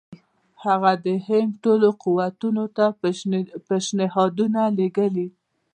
[0.63, 2.85] هغه د هند ټولو قوتونو ته
[3.67, 5.27] پېشنهادونه لېږلي.